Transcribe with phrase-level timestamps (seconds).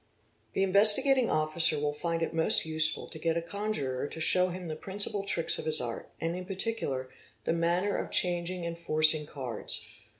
[0.53, 4.67] The Investigating Officer will find it most useful to get a conjuror to show him
[4.67, 7.07] the principal tricks of his art, and, in particular,
[7.43, 9.87] the manner of changing and forcing cards.